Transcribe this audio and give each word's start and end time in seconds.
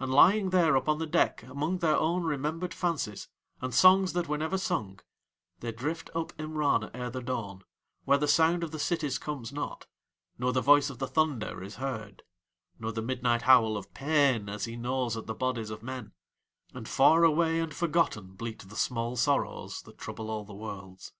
And, 0.00 0.10
lying 0.12 0.50
there 0.50 0.74
upon 0.74 0.98
the 0.98 1.06
deck 1.06 1.44
among 1.44 1.78
their 1.78 1.94
own 1.94 2.24
remembered 2.24 2.74
fancies, 2.74 3.28
and 3.60 3.72
songs 3.72 4.12
that 4.14 4.26
were 4.26 4.36
never 4.36 4.58
sung, 4.58 4.94
and 4.98 5.00
they 5.60 5.70
drift 5.70 6.10
up 6.12 6.32
Imrana 6.40 6.90
ere 6.92 7.08
the 7.08 7.22
dawn, 7.22 7.62
where 8.04 8.18
the 8.18 8.26
sound 8.26 8.64
of 8.64 8.72
the 8.72 8.80
cities 8.80 9.16
comes 9.16 9.52
not, 9.52 9.86
nor 10.40 10.52
the 10.52 10.60
voice 10.60 10.90
of 10.90 10.98
the 10.98 11.06
thunder 11.06 11.62
is 11.62 11.76
heard, 11.76 12.24
nor 12.80 12.90
the 12.90 13.00
midnight 13.00 13.42
howl 13.42 13.76
of 13.76 13.94
Pain 13.94 14.48
as 14.48 14.64
he 14.64 14.74
gnaws 14.74 15.16
at 15.16 15.26
the 15.26 15.34
bodies 15.34 15.70
of 15.70 15.84
men, 15.84 16.14
and 16.72 16.88
far 16.88 17.22
away 17.22 17.60
and 17.60 17.76
forgotten 17.76 18.32
bleat 18.32 18.58
the 18.68 18.74
small 18.74 19.14
sorrows 19.14 19.82
that 19.82 19.98
trouble 19.98 20.30
all 20.32 20.44
the 20.44 20.52
Worlds. 20.52 21.12